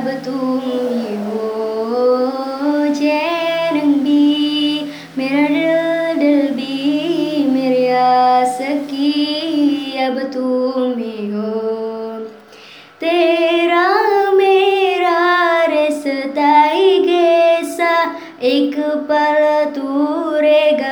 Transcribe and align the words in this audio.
अब 0.00 0.08
तुम 0.24 0.60
ही 0.60 1.16
हो 1.24 1.40
चैन 2.94 3.92
भी 4.04 4.24
मेरा 5.18 5.48
दिल 5.48 6.14
दिल 6.20 6.48
भी 6.54 7.46
मेरी 7.52 7.86
आसकी 7.98 9.12
अब 10.06 10.18
तुम 10.32 10.92
ही 10.98 11.26
हो 11.30 11.52
तेरा 13.00 13.84
मेरा 14.32 15.18
रिश्ता 15.74 16.52
ही 16.62 16.98
कैसा 17.04 17.94
एक 18.52 18.78
पल 19.10 19.64
तूरे 19.74 20.60
गवारा 20.80 20.89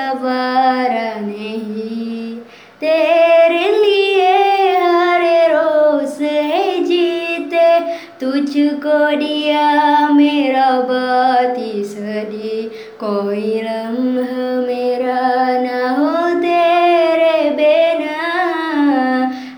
तुझको 8.22 9.16
दिया 9.16 10.09
मेरा 10.09 10.72
बाती 10.72 11.84
सदी। 11.84 12.72
कोई 13.03 13.62
लम्हा 13.62 14.62
मेरा 14.62 15.48
ना 15.59 15.89
हो 15.89 16.40
तेरे 16.40 17.50
बिना। 17.50 18.17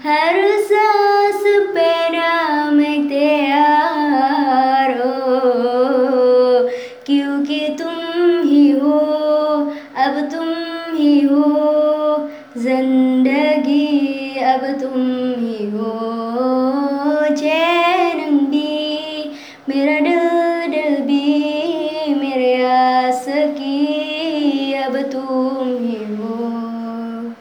हर 0.03 0.59
सांस 0.59 1.43
पे 1.45 2.09
नाम 2.09 2.79
तैयार 3.09 4.91
हो। 4.91 5.11
क्योंकि 7.05 7.75
तुम 7.79 8.41
ही 8.43 8.71
हो, 8.71 8.99
अब 9.97 10.29
तुम 10.33 10.49
ही 10.95 11.21
हो। 11.21 11.47
ज़िंदगी, 12.57 13.87
अब 14.39 14.61
तुम 14.81 15.01
তুমি 25.11 25.90